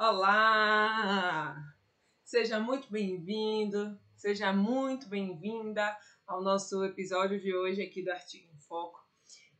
[0.00, 1.74] Olá!
[2.22, 8.60] Seja muito bem-vindo, seja muito bem-vinda ao nosso episódio de hoje aqui do Artigo em
[8.60, 9.04] Foco,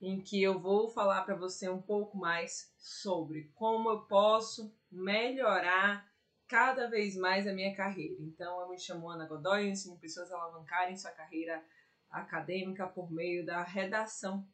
[0.00, 6.08] em que eu vou falar para você um pouco mais sobre como eu posso melhorar
[6.46, 8.22] cada vez mais a minha carreira.
[8.22, 11.64] Então, eu me chamo Ana Godoy, eu ensino pessoas a alavancarem sua carreira
[12.08, 14.46] acadêmica por meio da redação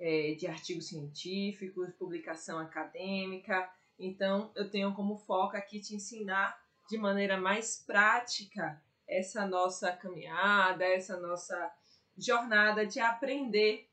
[0.00, 3.70] é, de artigos científicos, publicação acadêmica.
[3.98, 6.58] Então, eu tenho como foco aqui te ensinar
[6.88, 11.72] de maneira mais prática essa nossa caminhada, essa nossa
[12.16, 13.88] jornada de aprender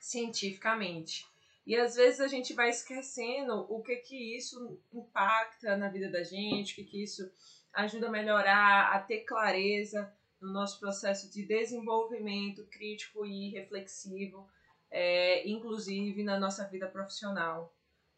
[0.00, 1.26] cientificamente.
[1.64, 6.22] E às vezes a gente vai esquecendo o que que isso impacta na vida da
[6.22, 7.30] gente, o que que isso
[7.72, 14.48] ajuda a melhorar, a ter clareza no nosso processo de desenvolvimento crítico e reflexivo,
[14.90, 17.72] é, inclusive na nossa vida profissional.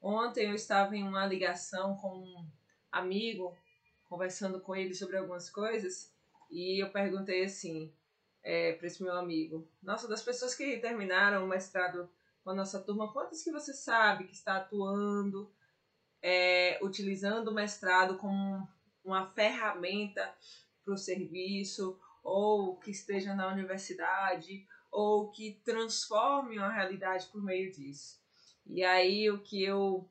[0.07, 2.47] Ontem eu estava em uma ligação com um
[2.93, 3.57] amigo,
[4.07, 6.13] conversando com ele sobre algumas coisas,
[6.51, 7.91] e eu perguntei assim
[8.43, 12.07] é, para esse meu amigo: Nossa, das pessoas que terminaram o mestrado
[12.43, 15.51] com a nossa turma, quantas que você sabe que está atuando,
[16.21, 18.69] é, utilizando o mestrado como
[19.03, 20.37] uma ferramenta
[20.85, 27.73] para o serviço, ou que esteja na universidade, ou que transforme a realidade por meio
[27.73, 28.23] disso.
[28.67, 30.09] E aí o que eu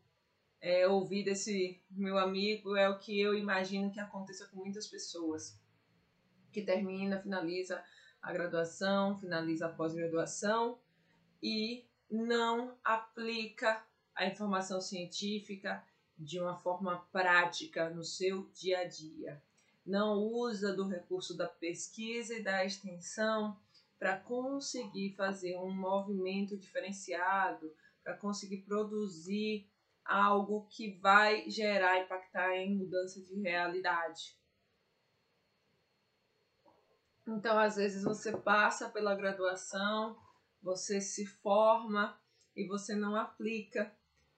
[0.61, 5.59] é, ouvi desse meu amigo é o que eu imagino que aconteça com muitas pessoas
[6.51, 7.83] que termina, finaliza
[8.21, 10.79] a graduação, finaliza a pós-graduação
[11.41, 13.83] e não aplica
[14.15, 15.83] a informação científica
[16.17, 19.41] de uma forma prática no seu dia a dia.
[19.85, 23.57] Não usa do recurso da pesquisa e da extensão
[23.99, 27.73] para conseguir fazer um movimento diferenciado,
[28.03, 29.69] para conseguir produzir
[30.03, 34.37] algo que vai gerar, impactar em mudança de realidade.
[37.25, 40.17] Então, às vezes, você passa pela graduação,
[40.61, 42.19] você se forma
[42.55, 43.95] e você não aplica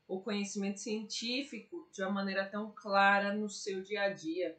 [0.07, 4.57] o conhecimento científico de uma maneira tão clara no seu dia a dia.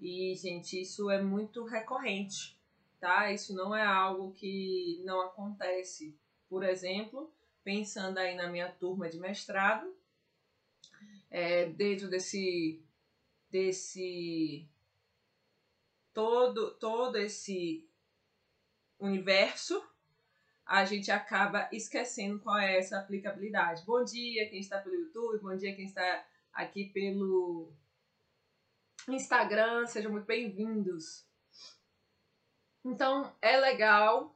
[0.00, 2.58] E, gente, isso é muito recorrente,
[2.98, 3.30] tá?
[3.30, 6.18] Isso não é algo que não acontece.
[6.48, 7.30] Por exemplo,
[7.66, 9.92] pensando aí na minha turma de mestrado,
[11.28, 12.80] é, dentro desse,
[13.50, 14.64] desse
[16.14, 17.84] todo, todo esse
[19.00, 19.84] universo
[20.64, 23.84] a gente acaba esquecendo qual é essa aplicabilidade.
[23.84, 27.72] Bom dia quem está pelo YouTube, bom dia quem está aqui pelo
[29.08, 31.26] Instagram, sejam muito bem-vindos.
[32.84, 34.35] Então, é legal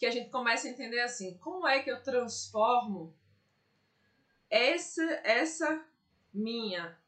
[0.00, 3.14] que a gente comece a entender assim, como é que eu transformo
[4.48, 5.84] essa essa
[6.32, 6.98] minha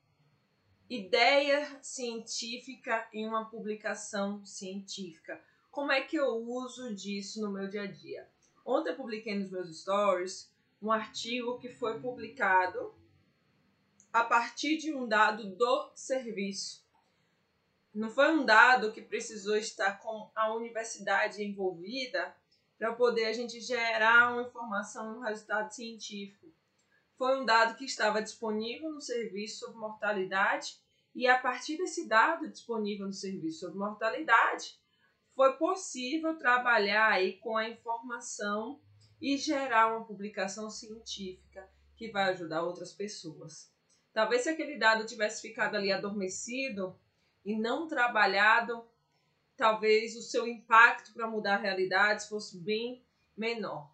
[0.90, 5.42] ideia científica em uma publicação científica.
[5.70, 8.28] Como é que eu uso disso no meu dia a dia?
[8.62, 10.52] Ontem eu publiquei nos meus stories
[10.82, 12.94] um artigo que foi publicado
[14.12, 16.84] a partir de um dado do serviço.
[17.94, 22.36] Não foi um dado que precisou estar com a universidade envolvida
[22.82, 26.52] para poder a gente gerar uma informação, um resultado científico.
[27.16, 30.80] Foi um dado que estava disponível no serviço sobre mortalidade
[31.14, 34.80] e a partir desse dado disponível no serviço sobre mortalidade,
[35.32, 38.80] foi possível trabalhar aí com a informação
[39.20, 43.72] e gerar uma publicação científica que vai ajudar outras pessoas.
[44.12, 46.98] Talvez se aquele dado tivesse ficado ali adormecido
[47.44, 48.84] e não trabalhado,
[49.56, 53.04] talvez o seu impacto para mudar realidades fosse bem
[53.36, 53.90] menor.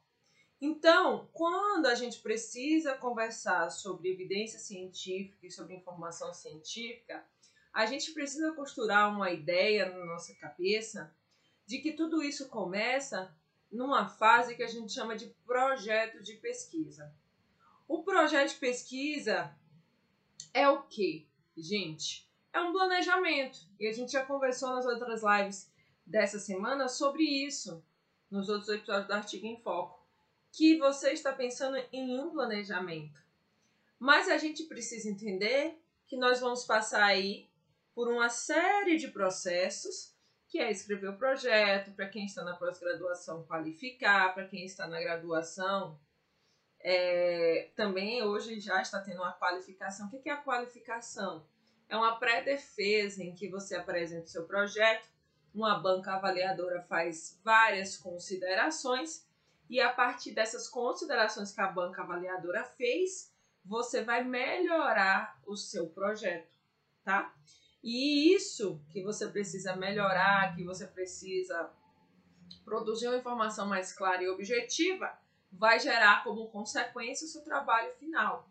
[0.60, 7.24] Então, quando a gente precisa conversar sobre evidência científica e sobre informação científica,
[7.72, 11.14] a gente precisa costurar uma ideia na nossa cabeça
[11.64, 13.32] de que tudo isso começa
[13.70, 17.14] numa fase que a gente chama de projeto de pesquisa.
[17.86, 19.54] O projeto de pesquisa
[20.52, 22.28] é o que, gente?
[22.58, 23.60] É um planejamento.
[23.78, 25.70] E a gente já conversou nas outras lives
[26.05, 27.84] dessa semana sobre isso,
[28.28, 30.05] nos outros episódios do Artigo em Foco,
[30.50, 33.22] que você está pensando em um planejamento.
[33.96, 37.49] Mas a gente precisa entender que nós vamos passar aí
[37.94, 40.12] por uma série de processos
[40.49, 44.99] que é escrever o projeto, para quem está na pós-graduação qualificar, para quem está na
[44.99, 45.96] graduação
[46.81, 50.06] é, também hoje já está tendo uma qualificação.
[50.06, 51.46] O que é a qualificação?
[51.88, 55.08] É uma pré-defesa em que você apresenta o seu projeto,
[55.55, 59.26] uma banca avaliadora faz várias considerações
[59.69, 63.32] e a partir dessas considerações que a banca avaliadora fez,
[63.64, 66.56] você vai melhorar o seu projeto,
[67.05, 67.35] tá?
[67.82, 71.70] E isso que você precisa melhorar, que você precisa
[72.64, 75.19] produzir uma informação mais clara e objetiva,
[75.50, 78.49] vai gerar como consequência o seu trabalho final.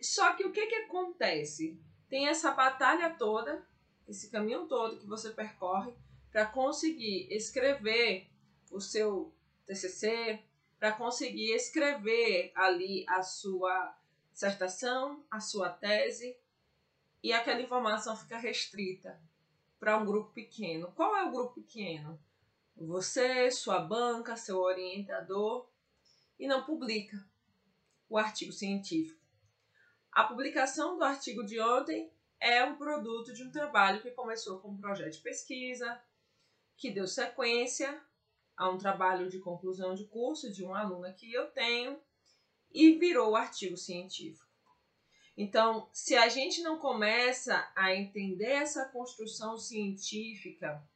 [0.00, 1.80] Só que o que, que acontece?
[2.12, 3.66] Tem essa batalha toda,
[4.06, 5.94] esse caminho todo que você percorre
[6.30, 8.28] para conseguir escrever
[8.70, 10.38] o seu TCC,
[10.78, 13.96] para conseguir escrever ali a sua
[14.30, 16.36] dissertação, a sua tese,
[17.22, 19.18] e aquela informação fica restrita
[19.80, 20.92] para um grupo pequeno.
[20.92, 22.22] Qual é o grupo pequeno?
[22.76, 25.66] Você, sua banca, seu orientador,
[26.38, 27.26] e não publica
[28.06, 29.21] o artigo científico.
[30.12, 34.68] A publicação do artigo de ontem é um produto de um trabalho que começou com
[34.68, 35.98] um projeto de pesquisa,
[36.76, 37.98] que deu sequência
[38.54, 41.98] a um trabalho de conclusão de curso de uma aluna que eu tenho
[42.70, 44.46] e virou artigo científico.
[45.34, 50.86] Então, se a gente não começa a entender essa construção científica,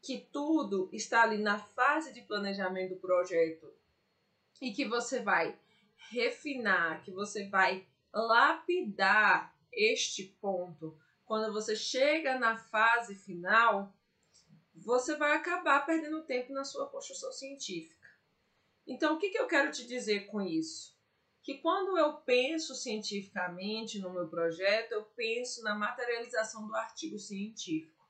[0.00, 3.70] que tudo está ali na fase de planejamento do projeto
[4.62, 5.58] e que você vai
[6.10, 13.94] refinar, que você vai lapidar este ponto quando você chega na fase final,
[14.74, 18.08] você vai acabar perdendo tempo na sua construção científica.
[18.86, 20.96] Então, o que, que eu quero te dizer com isso?
[21.42, 28.08] Que quando eu penso cientificamente no meu projeto, eu penso na materialização do artigo científico.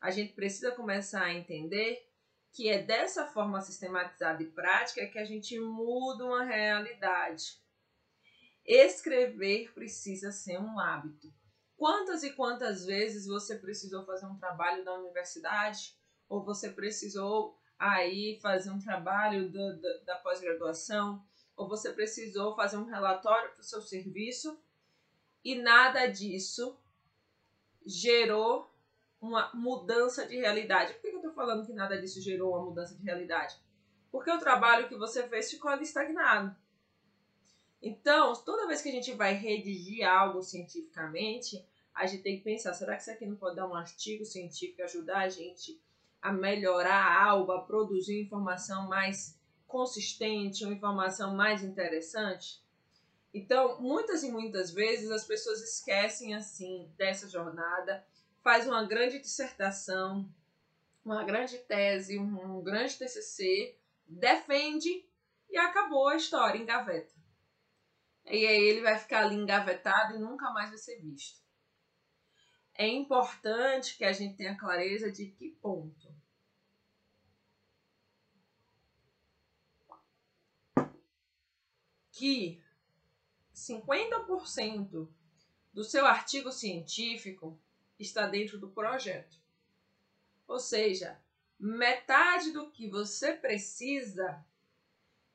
[0.00, 2.04] A gente precisa começar a entender
[2.52, 7.60] que é dessa forma sistematizada e prática que a gente muda uma realidade.
[8.72, 11.34] Escrever precisa ser um hábito.
[11.76, 18.38] Quantas e quantas vezes você precisou fazer um trabalho da universidade ou você precisou aí
[18.40, 19.72] fazer um trabalho da,
[20.04, 21.20] da, pós-graduação
[21.56, 24.56] ou você precisou fazer um relatório para o seu serviço
[25.44, 26.78] e nada disso
[27.84, 28.72] gerou
[29.20, 30.94] uma mudança de realidade.
[30.94, 33.56] Por que eu estou falando que nada disso gerou uma mudança de realidade?
[34.12, 36.54] Porque o trabalho que você fez ficou ali estagnado.
[37.82, 42.74] Então, toda vez que a gente vai redigir algo cientificamente, a gente tem que pensar:
[42.74, 45.80] será que isso aqui não pode dar um artigo científico ajudar a gente
[46.20, 52.62] a melhorar algo, a produzir informação mais consistente, uma informação mais interessante?
[53.32, 58.04] Então, muitas e muitas vezes as pessoas esquecem assim dessa jornada
[58.42, 60.28] faz uma grande dissertação,
[61.04, 65.06] uma grande tese, um, grande TCC, defende
[65.48, 67.19] e acabou a história, engaveta.
[68.30, 71.40] E aí ele vai ficar ali engavetado e nunca mais vai ser visto.
[72.74, 76.14] É importante que a gente tenha clareza de que ponto.
[82.12, 82.62] Que
[83.52, 85.08] 50%
[85.72, 87.60] do seu artigo científico
[87.98, 89.38] está dentro do projeto.
[90.46, 91.20] Ou seja,
[91.58, 94.44] metade do que você precisa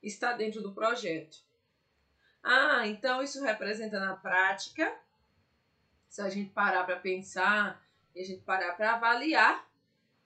[0.02, 1.45] está dentro do projeto.
[2.48, 4.96] Ah, então isso representa na prática,
[6.08, 7.84] se a gente parar para pensar
[8.14, 9.68] e a gente parar para avaliar,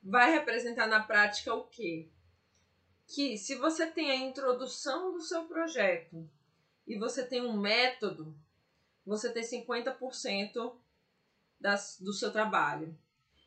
[0.03, 2.11] vai representar na prática o quê?
[3.07, 6.29] Que se você tem a introdução do seu projeto
[6.87, 8.37] e você tem um método,
[9.07, 10.77] você tem 50%
[11.59, 12.95] das, do seu trabalho.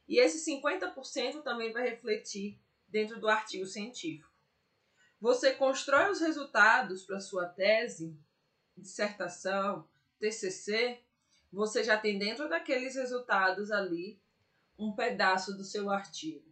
[0.08, 4.34] E esse 50% também vai refletir dentro do artigo científico.
[5.22, 8.18] Você constrói os resultados para sua tese,
[8.78, 9.88] dissertação,
[10.20, 11.02] TCC,
[11.52, 14.20] você já tem dentro daqueles resultados ali
[14.78, 16.52] um pedaço do seu artigo.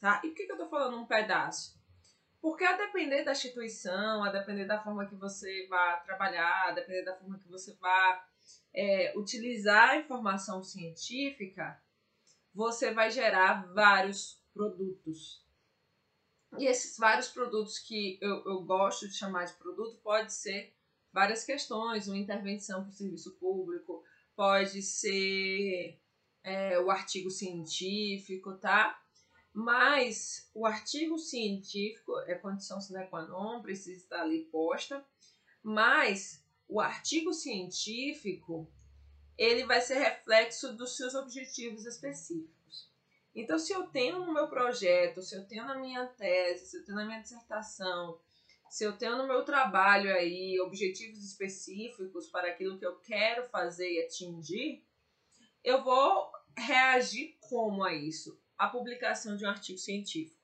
[0.00, 0.20] Tá?
[0.24, 1.78] E por que, eu estou falando um pedaço?
[2.40, 7.02] Porque a depender da instituição, a depender da forma que você vai trabalhar, a depender
[7.02, 8.22] da forma que você vai
[8.72, 11.80] é, utilizar a informação científica,
[12.54, 15.44] você vai gerar vários produtos.
[16.58, 20.74] E esses vários produtos que eu, eu gosto de chamar de produto pode ser
[21.12, 24.02] várias questões, uma intervenção para o serviço público,
[24.36, 26.00] pode ser
[26.42, 29.00] é, o artigo científico, tá?
[29.52, 35.04] Mas o artigo científico é condição sine qua non, precisa estar ali posta,
[35.62, 38.70] mas o artigo científico
[39.36, 42.90] ele vai ser reflexo dos seus objetivos específicos.
[43.34, 46.84] Então, se eu tenho no meu projeto, se eu tenho na minha tese, se eu
[46.84, 48.20] tenho na minha dissertação,
[48.70, 53.90] se eu tenho no meu trabalho aí objetivos específicos para aquilo que eu quero fazer
[53.90, 54.86] e atingir,
[55.64, 58.40] eu vou reagir como a isso?
[58.56, 60.40] A publicação de um artigo científico.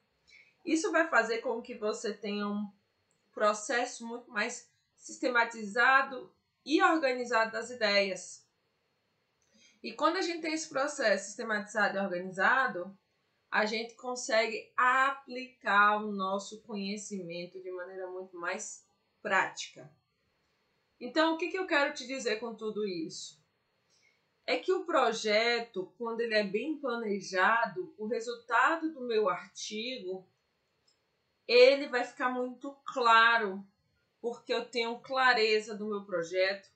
[0.65, 2.69] Isso vai fazer com que você tenha um
[3.33, 8.45] processo muito mais sistematizado e organizado das ideias.
[9.81, 12.99] E quando a gente tem esse processo sistematizado e organizado,
[13.57, 18.87] a gente consegue aplicar o nosso conhecimento de maneira muito mais
[19.23, 19.91] prática.
[21.01, 23.43] Então, o que, que eu quero te dizer com tudo isso?
[24.45, 30.29] É que o projeto, quando ele é bem planejado, o resultado do meu artigo,
[31.49, 33.67] ele vai ficar muito claro,
[34.21, 36.69] porque eu tenho clareza do meu projeto,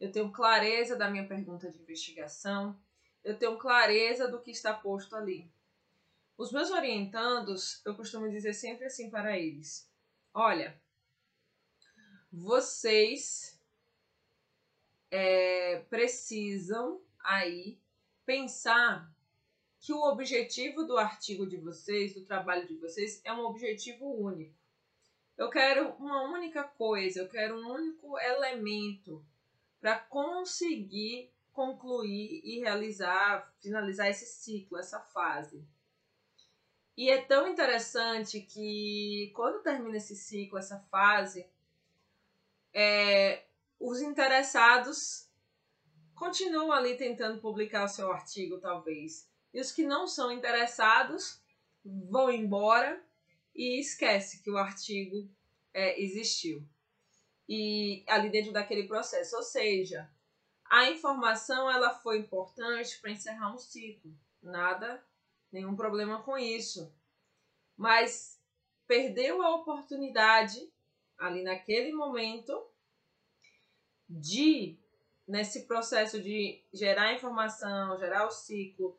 [0.00, 2.76] eu tenho clareza da minha pergunta de investigação,
[3.22, 5.53] eu tenho clareza do que está posto ali.
[6.36, 9.88] Os meus orientandos, eu costumo dizer sempre assim para eles:
[10.32, 10.80] olha,
[12.32, 13.60] vocês
[15.10, 17.78] é, precisam aí
[18.26, 19.12] pensar
[19.78, 24.58] que o objetivo do artigo de vocês, do trabalho de vocês, é um objetivo único.
[25.36, 29.24] Eu quero uma única coisa, eu quero um único elemento
[29.80, 35.64] para conseguir concluir e realizar, finalizar esse ciclo, essa fase.
[36.96, 41.46] E é tão interessante que quando termina esse ciclo, essa fase,
[42.72, 43.44] é,
[43.80, 45.28] os interessados
[46.14, 49.28] continuam ali tentando publicar o seu artigo, talvez.
[49.52, 51.40] E os que não são interessados
[51.84, 53.02] vão embora
[53.54, 55.28] e esquece que o artigo
[55.72, 56.64] é, existiu.
[57.48, 59.36] E ali dentro daquele processo.
[59.36, 60.08] Ou seja,
[60.64, 64.16] a informação ela foi importante para encerrar um ciclo.
[64.40, 65.04] Nada
[65.54, 66.92] nenhum problema com isso.
[67.76, 68.40] Mas
[68.88, 70.60] perdeu a oportunidade
[71.16, 72.52] ali naquele momento
[74.08, 74.76] de
[75.26, 78.98] nesse processo de gerar informação, gerar o ciclo,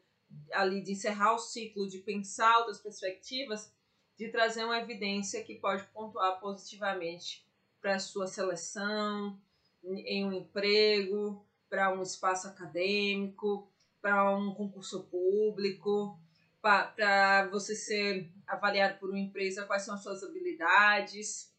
[0.54, 3.72] ali de encerrar o ciclo, de pensar outras perspectivas,
[4.18, 7.46] de trazer uma evidência que pode pontuar positivamente
[7.82, 9.40] para a sua seleção,
[9.84, 13.70] em um emprego, para um espaço acadêmico,
[14.02, 16.20] para um concurso público,
[16.66, 21.54] para você ser avaliado por uma empresa, quais são as suas habilidades.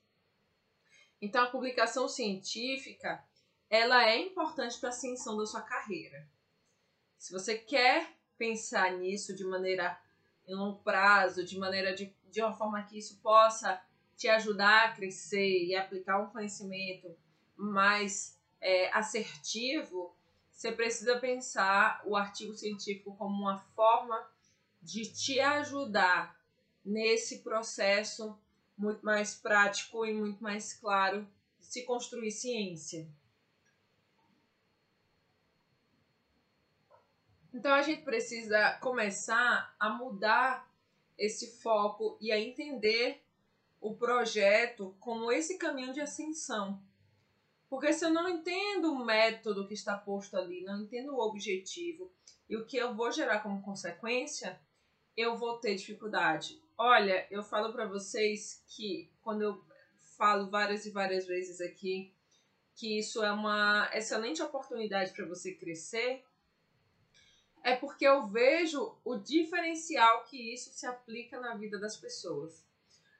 [1.22, 3.24] Então, a publicação científica
[3.70, 6.28] ela é importante para a ascensão da sua carreira.
[7.16, 9.96] Se você quer pensar nisso de maneira
[10.44, 13.80] em longo prazo, de maneira de, de uma forma que isso possa
[14.16, 17.16] te ajudar a crescer e aplicar um conhecimento
[17.56, 20.16] mais é, assertivo,
[20.50, 24.34] você precisa pensar o artigo científico como uma forma
[24.86, 26.40] de te ajudar
[26.84, 28.38] nesse processo
[28.78, 31.26] muito mais prático e muito mais claro
[31.58, 33.08] de se construir ciência.
[37.52, 40.72] Então a gente precisa começar a mudar
[41.18, 43.24] esse foco e a entender
[43.80, 46.80] o projeto como esse caminho de ascensão.
[47.68, 52.12] Porque se eu não entendo o método que está posto ali, não entendo o objetivo
[52.48, 54.60] e o que eu vou gerar como consequência,
[55.16, 56.60] eu vou ter dificuldade.
[56.76, 59.64] Olha, eu falo para vocês que quando eu
[60.16, 62.12] falo várias e várias vezes aqui
[62.74, 66.22] que isso é uma excelente oportunidade para você crescer,
[67.64, 72.64] é porque eu vejo o diferencial que isso se aplica na vida das pessoas.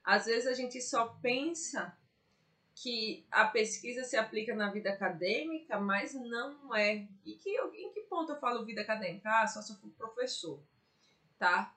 [0.05, 1.99] Às vezes a gente só pensa
[2.77, 7.09] que a pesquisa se aplica na vida acadêmica, mas não é.
[7.25, 9.29] E que, em que ponto eu falo vida acadêmica?
[9.29, 10.63] Ah, só se eu for professor,
[11.39, 11.76] tá?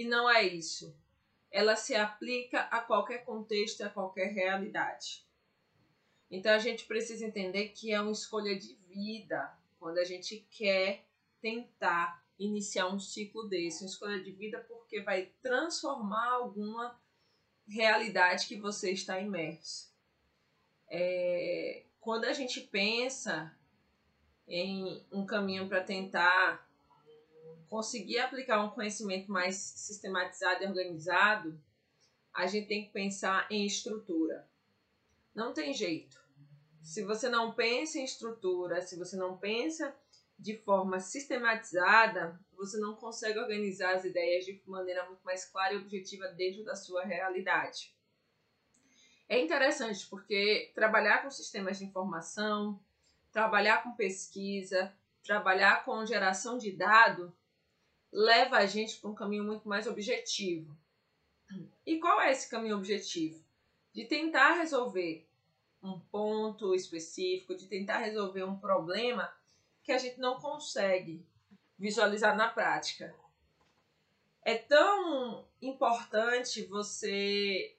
[0.00, 0.96] E não é isso.
[1.50, 5.26] Ela se aplica a qualquer contexto, a qualquer realidade.
[6.30, 11.04] Então a gente precisa entender que é uma escolha de vida quando a gente quer
[11.38, 16.98] tentar iniciar um ciclo desse, uma escolha de vida, porque vai transformar alguma
[17.68, 19.92] realidade que você está imerso.
[20.88, 23.54] É, quando a gente pensa
[24.48, 26.69] em um caminho para tentar
[27.70, 31.58] conseguir aplicar um conhecimento mais sistematizado e organizado,
[32.34, 34.44] a gente tem que pensar em estrutura.
[35.32, 36.20] Não tem jeito.
[36.82, 39.94] Se você não pensa em estrutura, se você não pensa
[40.36, 45.76] de forma sistematizada, você não consegue organizar as ideias de maneira muito mais clara e
[45.76, 47.94] objetiva dentro da sua realidade.
[49.28, 52.82] É interessante porque trabalhar com sistemas de informação,
[53.30, 57.32] trabalhar com pesquisa, trabalhar com geração de dado
[58.12, 60.76] leva a gente para um caminho muito mais objetivo.
[61.84, 63.42] E qual é esse caminho objetivo?
[63.92, 65.26] De tentar resolver
[65.82, 69.32] um ponto específico, de tentar resolver um problema
[69.82, 71.24] que a gente não consegue
[71.78, 73.14] visualizar na prática.
[74.42, 77.74] É tão importante você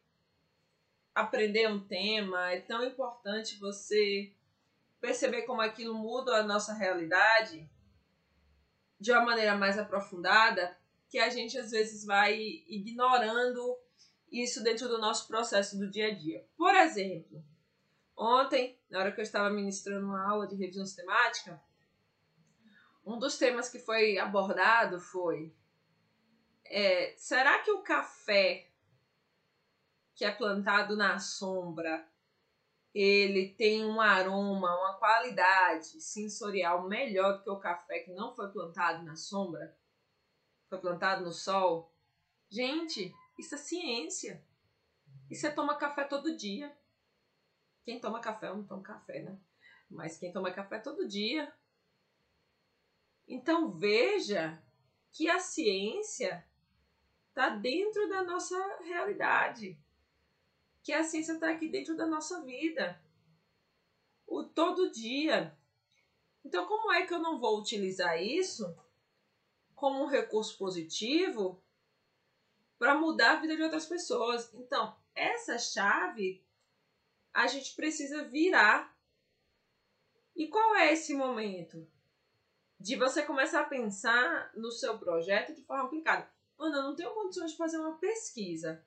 [1.14, 4.32] aprender um tema, é tão importante você
[5.00, 7.70] perceber como aquilo muda a nossa realidade
[9.01, 10.77] de uma maneira mais aprofundada,
[11.10, 13.75] que a gente às vezes vai ignorando
[14.31, 16.46] isso dentro do nosso processo do dia a dia.
[16.55, 17.43] Por exemplo,
[18.15, 21.60] ontem, na hora que eu estava ministrando uma aula de revisão sistemática,
[23.03, 25.51] um dos temas que foi abordado foi:
[26.63, 28.70] é, será que o café
[30.13, 32.08] que é plantado na sombra
[32.93, 38.51] ele tem um aroma, uma qualidade sensorial melhor do que o café que não foi
[38.51, 39.77] plantado na sombra,
[40.69, 41.93] foi plantado no sol.
[42.50, 44.45] Gente, isso é ciência.
[45.29, 46.75] E você toma café todo dia.
[47.83, 49.39] Quem toma café não toma café, né?
[49.89, 51.51] Mas quem toma café todo dia.
[53.27, 54.62] Então veja
[55.12, 56.45] que a ciência
[57.29, 59.79] está dentro da nossa realidade
[60.84, 63.02] que a ciência está aqui dentro da nossa vida.
[64.26, 65.58] O todo dia.
[66.44, 68.76] Então, como é que eu não vou utilizar isso
[69.76, 71.64] como um recurso positivo
[72.80, 74.52] para mudar a vida de outras pessoas?
[74.54, 76.44] Então, essa chave
[77.34, 78.96] a gente precisa virar.
[80.36, 81.88] E qual é esse momento?
[82.80, 86.30] De você começar a pensar no seu projeto de forma aplicada.
[86.58, 88.84] Mano, eu não tenho condições de fazer uma pesquisa.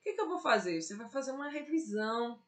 [0.00, 0.80] O que, que eu vou fazer?
[0.80, 2.42] Você vai fazer uma revisão.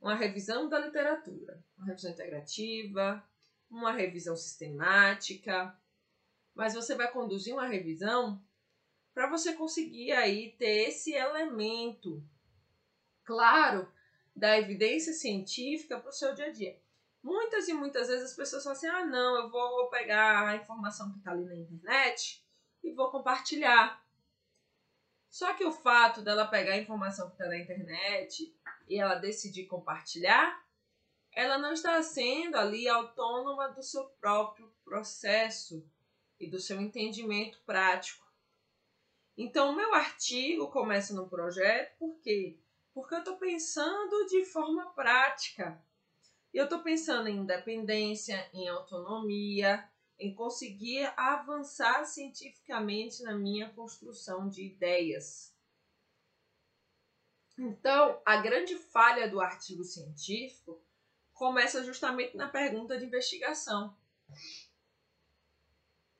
[0.00, 1.64] Uma revisão da literatura.
[1.76, 3.24] Uma revisão integrativa,
[3.70, 5.78] uma revisão sistemática.
[6.54, 8.42] Mas você vai conduzir uma revisão
[9.14, 12.22] para você conseguir aí ter esse elemento
[13.24, 13.90] claro
[14.34, 16.80] da evidência científica para o seu dia a dia.
[17.22, 21.12] Muitas e muitas vezes as pessoas falam assim: ah, não, eu vou pegar a informação
[21.12, 22.44] que está ali na internet
[22.82, 24.04] e vou compartilhar.
[25.30, 28.54] Só que o fato dela pegar a informação que está na internet
[28.88, 30.64] e ela decidir compartilhar,
[31.32, 35.84] ela não está sendo ali autônoma do seu próprio processo
[36.40, 38.26] e do seu entendimento prático.
[39.36, 42.58] Então, o meu artigo começa no projeto, por quê?
[42.92, 45.80] Porque eu estou pensando de forma prática.
[46.52, 49.88] Eu estou pensando em independência, em autonomia,
[50.18, 55.54] em conseguir avançar cientificamente na minha construção de ideias.
[57.56, 60.80] Então, a grande falha do artigo científico
[61.32, 63.96] começa justamente na pergunta de investigação.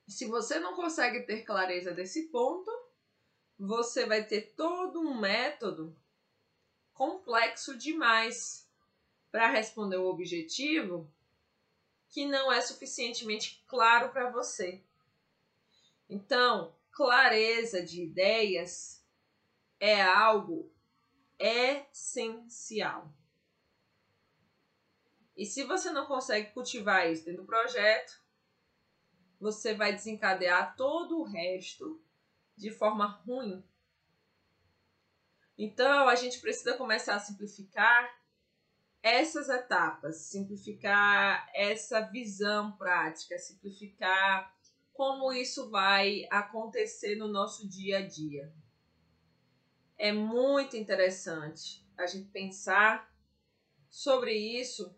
[0.06, 2.70] Se você não consegue ter clareza desse ponto,
[3.58, 5.96] você vai ter todo um método
[6.92, 8.68] complexo demais
[9.30, 11.12] para responder o objetivo
[12.10, 14.82] que não é suficientemente claro para você.
[16.08, 19.04] Então, clareza de ideias
[19.78, 20.72] é algo
[21.38, 23.12] essencial.
[25.36, 28.20] E se você não consegue cultivar isso dentro do projeto,
[29.38, 32.02] você vai desencadear todo o resto
[32.56, 33.64] de forma ruim.
[35.56, 38.17] Então, a gente precisa começar a simplificar
[39.02, 44.54] essas etapas, simplificar essa visão prática, simplificar
[44.92, 48.52] como isso vai acontecer no nosso dia a dia.
[49.96, 53.12] É muito interessante a gente pensar
[53.88, 54.94] sobre isso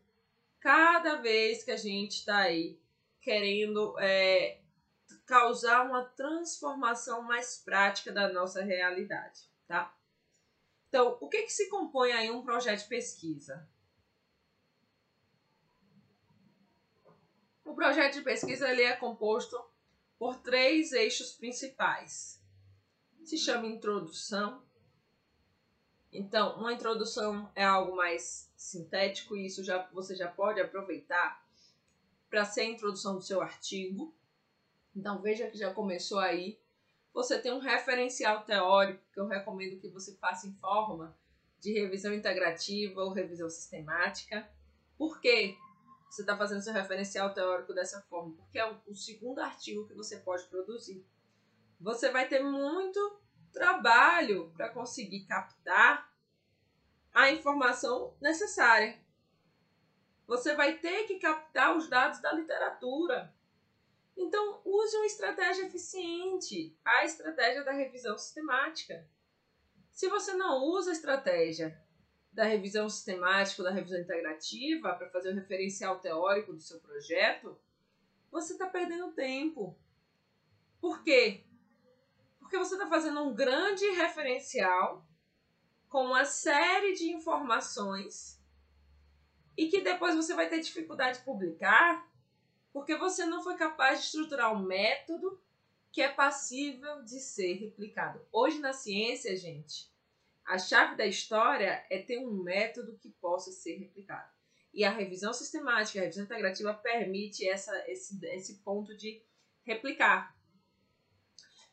[0.59, 2.79] cada vez que a gente está aí
[3.21, 4.61] querendo é,
[5.27, 9.95] causar uma transformação mais prática da nossa realidade, tá?
[10.89, 13.69] Então, o que, que se compõe aí um projeto de pesquisa?
[17.71, 19.57] O projeto de pesquisa ele é composto
[20.19, 22.43] por três eixos principais.
[23.23, 24.61] Se chama introdução.
[26.13, 31.47] Então, uma introdução é algo mais sintético e isso já você já pode aproveitar
[32.29, 34.13] para ser a introdução do seu artigo.
[34.95, 36.59] Então, veja que já começou aí.
[37.15, 41.17] Você tem um referencial teórico que eu recomendo que você faça em forma
[41.61, 44.51] de revisão integrativa ou revisão sistemática.
[44.99, 45.57] Por quê?
[46.11, 50.17] Você está fazendo seu referencial teórico dessa forma, porque é o, segundo artigo que você
[50.19, 51.07] pode produzir.
[51.81, 53.21] Você vai ter muito
[53.53, 56.13] trabalho para conseguir captar
[57.15, 59.01] a informação necessária.
[60.27, 63.33] Você vai ter que captar os dados da literatura.
[64.17, 69.09] Então, use uma estratégia eficiente, a estratégia da revisão sistemática.
[69.93, 71.81] Se você não usa a estratégia
[72.33, 77.59] da revisão sistemática, da revisão integrativa, para fazer o referencial teórico do seu projeto,
[78.31, 79.77] você está perdendo tempo.
[80.81, 81.45] Por quê?
[82.39, 85.05] Porque você está fazendo um grande referencial
[85.89, 88.41] com uma série de informações
[89.57, 92.09] e que depois você vai ter dificuldade de publicar
[92.73, 95.41] porque você não foi capaz de estruturar um método
[95.93, 98.25] que é passível de ser replicado.
[98.31, 99.91] Hoje na ciência, gente,
[100.51, 104.29] a chave da história é ter um método que possa ser replicado.
[104.75, 109.23] E a revisão sistemática, a revisão integrativa permite essa, esse, esse ponto de
[109.63, 110.37] replicar.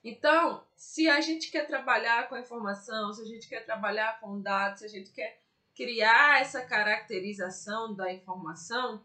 [0.04, 4.40] Então, se a gente quer trabalhar com a informação, se a gente quer trabalhar com
[4.40, 5.42] dados, se a gente quer
[5.74, 9.04] criar essa caracterização da informação,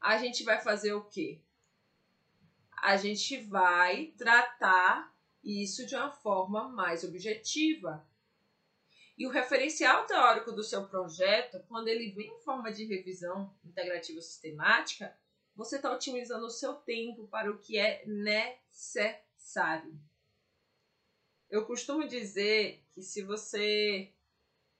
[0.00, 1.40] a gente vai fazer o quê?
[2.82, 8.04] A gente vai tratar isso de uma forma mais objetiva.
[9.20, 14.18] E o referencial teórico do seu projeto, quando ele vem em forma de revisão integrativa
[14.22, 15.14] sistemática,
[15.54, 19.92] você está otimizando o seu tempo para o que é necessário.
[21.50, 24.10] Eu costumo dizer que se você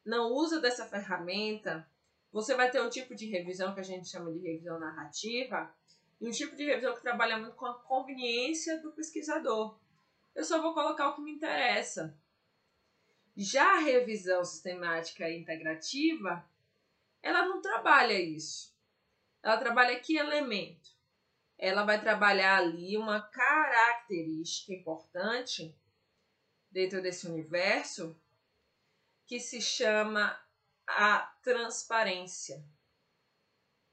[0.07, 1.87] não usa dessa ferramenta,
[2.33, 5.70] você vai ter um tipo de revisão que a gente chama de revisão narrativa
[6.18, 9.79] e um tipo de revisão que trabalha muito com a conveniência do pesquisador.
[10.35, 12.18] Eu só vou colocar o que me interessa.
[13.42, 16.46] Já a revisão sistemática integrativa,
[17.22, 18.76] ela não trabalha isso.
[19.42, 20.90] Ela trabalha que elemento?
[21.57, 25.74] Ela vai trabalhar ali uma característica importante
[26.70, 28.14] dentro desse universo
[29.26, 30.38] que se chama
[30.87, 32.62] a transparência.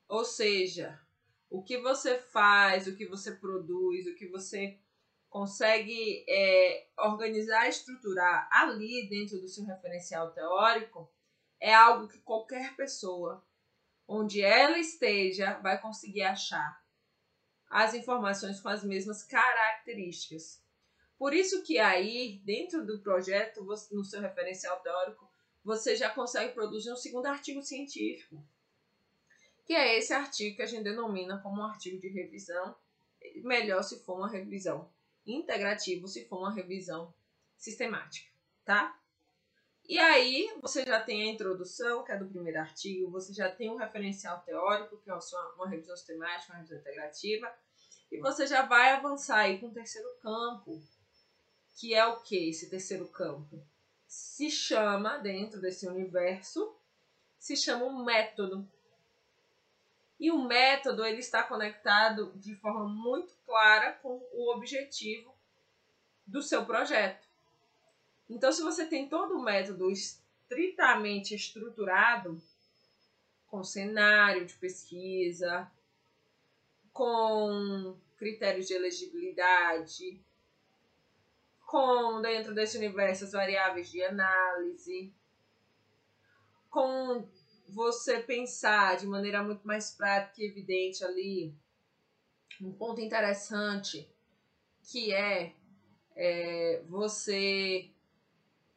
[0.09, 1.01] Ou seja,
[1.49, 4.77] o que você faz, o que você produz, o que você
[5.29, 11.11] consegue é, organizar, estruturar ali dentro do seu referencial teórico
[11.59, 13.45] é algo que qualquer pessoa,
[14.07, 16.81] onde ela esteja, vai conseguir achar
[17.69, 20.63] as informações com as mesmas características.
[21.17, 25.29] Por isso que aí, dentro do projeto, no seu referencial teórico,
[25.63, 28.41] você já consegue produzir um segundo artigo científico,
[29.65, 32.77] que é esse artigo que a gente denomina como um artigo de revisão,
[33.43, 34.89] melhor se for uma revisão
[35.27, 37.13] integrativa, se for uma revisão
[37.57, 38.29] sistemática,
[38.65, 38.99] tá?
[39.87, 43.69] E aí, você já tem a introdução, que é do primeiro artigo, você já tem
[43.69, 45.17] um referencial teórico, que é
[45.55, 47.53] uma revisão sistemática, uma revisão integrativa,
[48.11, 50.81] e você já vai avançar aí com o terceiro campo,
[51.77, 53.61] que é o que esse terceiro campo?
[54.07, 56.73] se chama, dentro desse universo,
[57.37, 58.67] se chama um método.
[60.19, 65.33] E o método ele está conectado de forma muito clara com o objetivo
[66.25, 67.25] do seu projeto.
[68.29, 72.39] Então, se você tem todo o método estritamente estruturado,
[73.47, 75.71] com cenário de pesquisa,
[76.91, 80.21] com critérios de elegibilidade,
[81.65, 85.13] com dentro desse universo as variáveis de análise,
[86.69, 87.25] com
[87.69, 91.55] você pensar de maneira muito mais prática e evidente ali
[92.61, 94.09] um ponto interessante
[94.83, 95.53] que é,
[96.15, 97.89] é você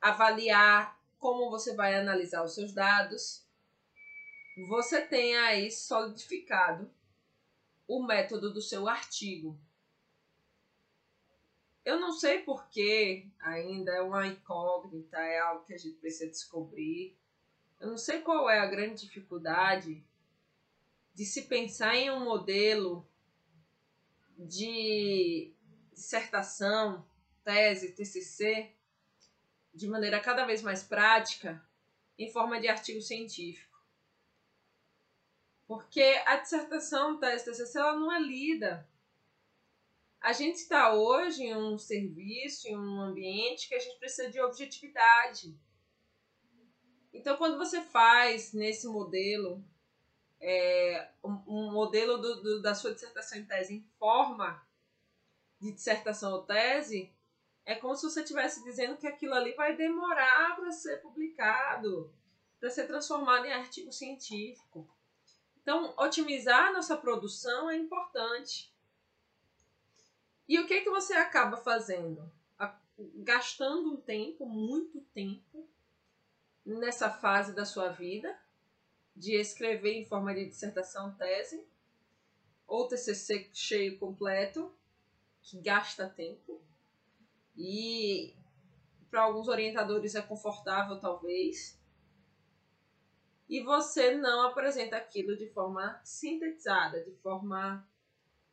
[0.00, 3.44] avaliar como você vai analisar os seus dados.
[4.68, 6.90] Você tem aí solidificado
[7.86, 9.58] o método do seu artigo.
[11.84, 17.16] Eu não sei porquê ainda, é uma incógnita, é algo que a gente precisa descobrir.
[17.78, 20.04] Eu não sei qual é a grande dificuldade
[21.14, 23.06] de se pensar em um modelo
[24.46, 25.54] de
[25.92, 27.06] dissertação,
[27.44, 28.74] tese, TCC,
[29.74, 31.64] de maneira cada vez mais prática,
[32.18, 33.78] em forma de artigo científico.
[35.66, 38.88] Porque a dissertação, tese, TCC, ela não é lida
[40.20, 44.38] a gente está hoje em um serviço, em um ambiente que a gente precisa de
[44.38, 45.58] objetividade.
[47.12, 49.64] Então, quando você faz nesse modelo,
[50.40, 54.64] é, um, modelo do, do, da sua dissertação em tese em forma
[55.60, 57.12] de dissertação ou tese,
[57.64, 62.12] é como se você estivesse dizendo que aquilo ali vai demorar para ser publicado,
[62.58, 64.88] para ser transformado em artigo científico.
[65.60, 68.74] Então, otimizar a nossa produção é importante.
[70.48, 72.30] E o que que você acaba fazendo?
[73.16, 75.68] Gastando um tempo, muito tempo,
[76.64, 78.36] nessa fase da sua vida,
[79.20, 81.68] de escrever em forma de dissertação, tese,
[82.66, 84.74] ou TCC cheio completo,
[85.42, 86.62] que gasta tempo.
[87.54, 88.34] E
[89.10, 91.78] para alguns orientadores é confortável, talvez.
[93.46, 97.86] E você não apresenta aquilo de forma sintetizada, de forma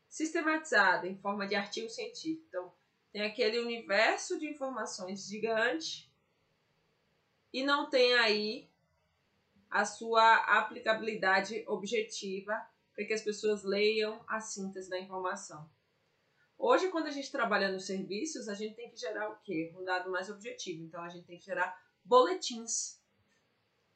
[0.10, 2.46] sistematizada em forma de artigo científico.
[2.50, 2.74] Então,
[3.14, 6.12] tem aquele universo de informações gigante
[7.54, 8.70] e não tem aí
[9.70, 12.54] a sua aplicabilidade objetiva
[12.94, 15.70] para que as pessoas leiam a síntese da informação.
[16.58, 19.72] Hoje, quando a gente trabalha nos serviços, a gente tem que gerar o quê?
[19.78, 20.84] Um dado mais objetivo.
[20.84, 23.00] Então, a gente tem que gerar boletins.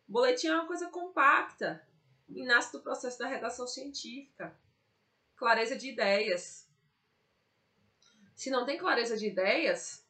[0.08, 1.88] Boletim é uma coisa compacta
[2.30, 4.56] e nasce do processo da redação científica.
[5.36, 6.70] Clareza de ideias.
[8.36, 10.08] Se não tem clareza de ideias,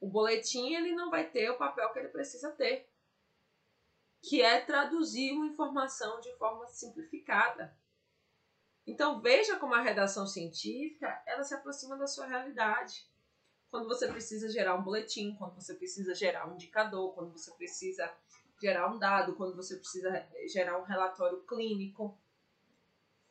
[0.00, 2.91] o boletim ele não vai ter o papel que ele precisa ter,
[4.22, 7.76] que é traduzir uma informação de forma simplificada.
[8.86, 13.04] Então veja como a redação científica ela se aproxima da sua realidade.
[13.68, 18.12] Quando você precisa gerar um boletim, quando você precisa gerar um indicador, quando você precisa
[18.60, 22.16] gerar um dado, quando você precisa gerar um relatório clínico.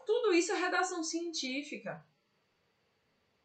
[0.06, 2.06] Tudo isso é redação científica.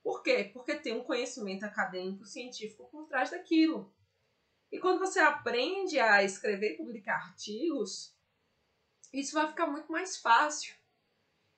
[0.02, 0.50] Por quê?
[0.52, 3.92] Porque tem um conhecimento acadêmico científico por trás daquilo.
[4.70, 8.14] E quando você aprende a escrever e publicar artigos,
[9.12, 10.74] isso vai ficar muito mais fácil.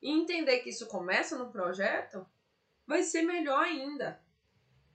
[0.01, 2.27] E entender que isso começa no projeto
[2.87, 4.23] vai ser melhor ainda.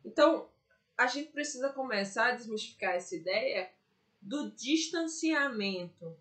[0.03, 0.49] Então,
[0.97, 3.71] a gente precisa começar a desmistificar essa ideia
[4.21, 6.17] do distanciamento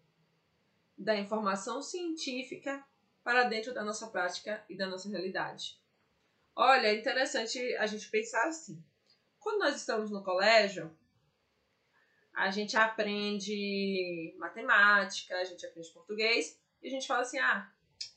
[0.99, 2.85] da informação científica
[3.23, 5.81] para dentro da nossa prática e da nossa realidade.
[6.55, 8.83] Olha, é interessante a gente pensar assim.
[9.39, 10.95] Quando nós estamos no colégio,
[12.35, 17.71] a gente aprende matemática, a gente aprende português, e a gente fala assim: ah,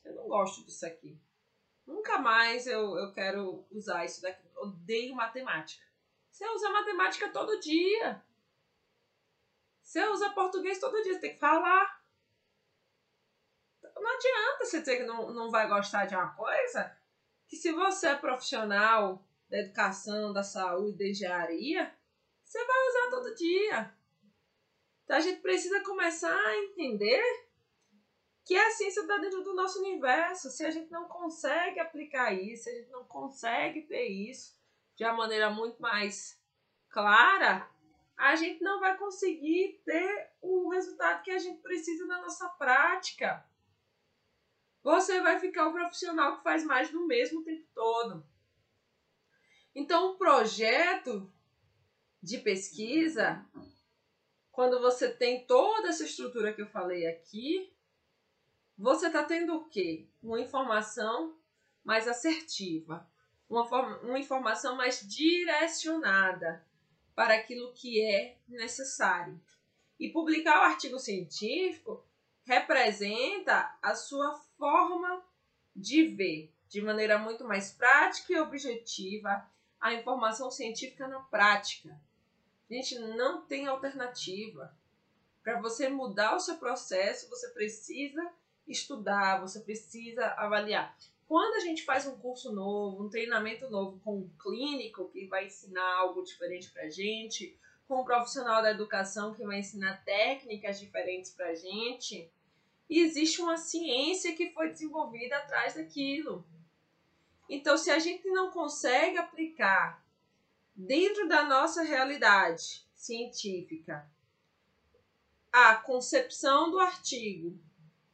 [0.04, 1.18] eu não gosto disso aqui.
[1.86, 4.42] Nunca mais eu, eu quero usar isso daqui.
[4.56, 5.84] Odeio matemática.
[6.30, 8.22] Você usa matemática todo dia.
[9.80, 12.04] Você usa português todo dia, você tem que falar.
[13.94, 16.94] Não adianta você dizer que não, não vai gostar de uma coisa,
[17.46, 21.96] que se você é profissional da educação, da saúde, da engenharia,
[22.44, 23.95] você vai usar todo dia.
[25.06, 27.22] Então a gente precisa começar a entender
[28.44, 30.50] que a ciência está dentro do nosso universo.
[30.50, 34.60] Se a gente não consegue aplicar isso, se a gente não consegue ter isso
[34.96, 36.42] de uma maneira muito mais
[36.88, 37.70] clara,
[38.16, 43.48] a gente não vai conseguir ter o resultado que a gente precisa da nossa prática.
[44.82, 48.26] Você vai ficar o profissional que faz mais do mesmo o tempo todo.
[49.72, 51.32] Então, um projeto
[52.20, 53.46] de pesquisa,
[54.56, 57.70] quando você tem toda essa estrutura que eu falei aqui,
[58.78, 60.06] você está tendo o quê?
[60.22, 61.36] Uma informação
[61.84, 63.06] mais assertiva,
[63.50, 66.66] uma, forma, uma informação mais direcionada
[67.14, 69.38] para aquilo que é necessário.
[70.00, 72.02] E publicar o artigo científico
[72.46, 75.22] representa a sua forma
[75.74, 79.46] de ver, de maneira muito mais prática e objetiva,
[79.78, 82.00] a informação científica na prática.
[82.70, 84.76] Gente não tem alternativa.
[85.42, 88.28] Para você mudar o seu processo, você precisa
[88.66, 90.96] estudar, você precisa avaliar.
[91.28, 95.46] Quando a gente faz um curso novo, um treinamento novo com um clínico que vai
[95.46, 100.80] ensinar algo diferente para a gente, com um profissional da educação que vai ensinar técnicas
[100.80, 102.30] diferentes para a gente,
[102.88, 106.44] existe uma ciência que foi desenvolvida atrás daquilo.
[107.48, 110.04] Então, se a gente não consegue aplicar
[110.76, 114.08] dentro da nossa realidade científica
[115.50, 117.58] a concepção do artigo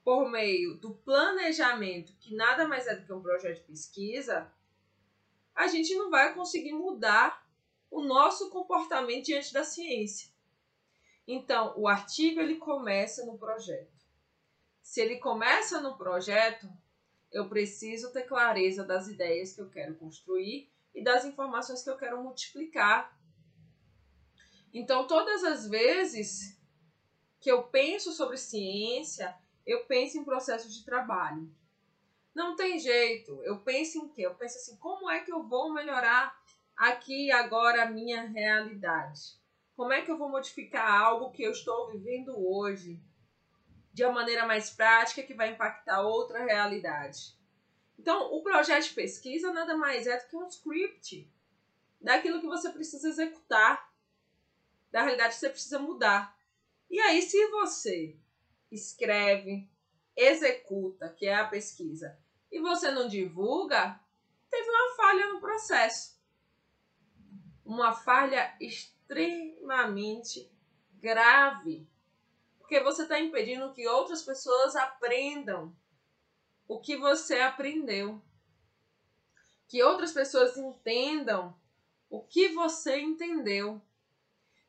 [0.04, 4.52] por meio do planejamento, que nada mais é do que um projeto de pesquisa,
[5.54, 7.44] a gente não vai conseguir mudar
[7.90, 10.30] o nosso comportamento diante da ciência.
[11.26, 13.90] Então, o artigo ele começa no projeto.
[14.80, 16.68] Se ele começa no projeto,
[17.30, 21.96] eu preciso ter clareza das ideias que eu quero construir e das informações que eu
[21.96, 23.16] quero multiplicar.
[24.72, 26.58] Então, todas as vezes
[27.40, 31.50] que eu penso sobre ciência, eu penso em processos de trabalho.
[32.34, 33.42] Não tem jeito.
[33.42, 34.22] Eu penso em quê?
[34.22, 36.34] Eu penso assim, como é que eu vou melhorar
[36.76, 39.40] aqui e agora a minha realidade?
[39.76, 43.02] Como é que eu vou modificar algo que eu estou vivendo hoje
[43.92, 47.36] de uma maneira mais prática que vai impactar outra realidade?
[47.98, 51.30] Então, o projeto de pesquisa nada mais é do que um script
[52.00, 53.92] daquilo que você precisa executar,
[54.90, 56.36] da realidade que você precisa mudar.
[56.90, 58.16] E aí, se você
[58.70, 59.70] escreve,
[60.16, 62.18] executa, que é a pesquisa,
[62.50, 63.98] e você não divulga,
[64.50, 66.20] teve uma falha no processo.
[67.64, 70.52] Uma falha extremamente
[70.94, 71.88] grave.
[72.58, 75.74] Porque você está impedindo que outras pessoas aprendam
[76.72, 78.20] o que você aprendeu.
[79.68, 81.54] Que outras pessoas entendam
[82.08, 83.80] o que você entendeu.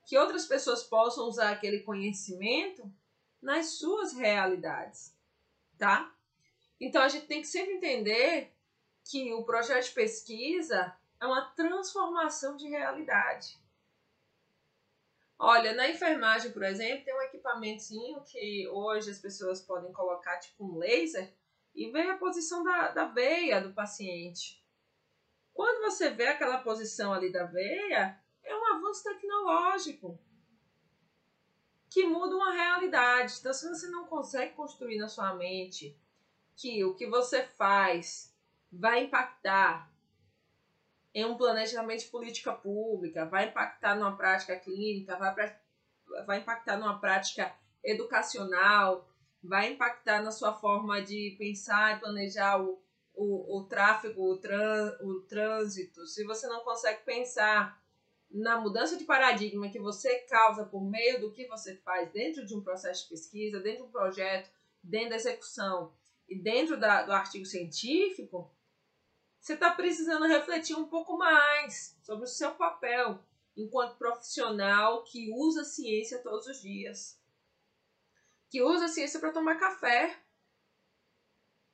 [0.06, 2.92] Que outras pessoas possam usar aquele conhecimento
[3.42, 5.16] nas suas realidades,
[5.78, 6.13] tá?
[6.80, 8.54] Então a gente tem que sempre entender
[9.06, 13.58] que o projeto de pesquisa é uma transformação de realidade.
[15.39, 20.66] Olha, na enfermagem, por exemplo, tem um equipamentozinho que hoje as pessoas podem colocar tipo
[20.66, 21.34] um laser
[21.74, 24.64] e ver a posição da, da veia do paciente.
[25.54, 30.20] Quando você vê aquela posição ali da veia, é um avanço tecnológico
[31.90, 33.38] que muda uma realidade.
[33.40, 35.96] Então, se você não consegue construir na sua mente
[36.56, 38.36] que o que você faz
[38.72, 39.92] vai impactar
[41.14, 45.56] em um planejamento de política pública, vai impactar numa prática clínica, vai,
[46.26, 49.08] vai impactar numa prática educacional,
[49.44, 52.82] vai impactar na sua forma de pensar e planejar o,
[53.14, 56.08] o, o tráfego, o, tran, o trânsito.
[56.08, 57.82] Se você não consegue pensar
[58.32, 62.56] na mudança de paradigma que você causa por meio do que você faz dentro de
[62.56, 64.50] um processo de pesquisa, dentro de um projeto,
[64.82, 65.94] dentro da execução
[66.28, 68.50] e dentro da, do artigo científico,
[69.40, 73.20] você está precisando refletir um pouco mais sobre o seu papel
[73.56, 77.20] enquanto profissional que usa a ciência todos os dias,
[78.54, 80.16] que usa a ciência para tomar café,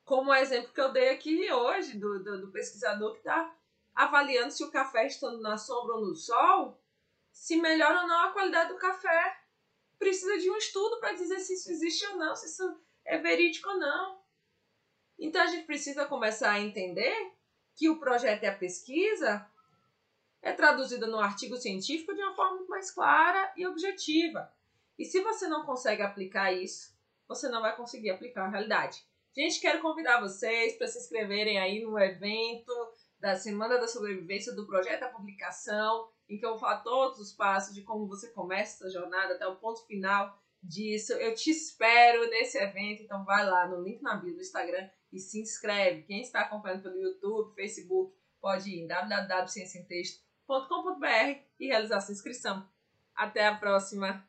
[0.02, 3.54] como o exemplo que eu dei aqui hoje do, do, do pesquisador que está
[3.94, 6.82] avaliando se o café estando na sombra ou no sol,
[7.30, 9.42] se melhora ou não a qualidade do café.
[9.98, 13.68] Precisa de um estudo para dizer se isso existe ou não, se isso é verídico
[13.68, 14.18] ou não.
[15.18, 17.34] Então a gente precisa começar a entender
[17.76, 19.46] que o projeto e a pesquisa
[20.40, 24.50] é traduzida no artigo científico de uma forma mais clara e objetiva.
[25.00, 26.94] E se você não consegue aplicar isso,
[27.26, 29.02] você não vai conseguir aplicar a realidade.
[29.34, 32.70] Gente, quero convidar vocês para se inscreverem aí no evento
[33.18, 37.32] da Semana da Sobrevivência do projeto da publicação, em que eu vou falar todos os
[37.32, 41.14] passos de como você começa essa jornada até o ponto final disso.
[41.14, 45.18] Eu te espero nesse evento, então vai lá no link na bio do Instagram e
[45.18, 46.02] se inscreve.
[46.02, 52.68] Quem está acompanhando pelo YouTube, Facebook, pode ir em www.cienciaemtexto.com.br e realizar sua inscrição.
[53.14, 54.28] Até a próxima!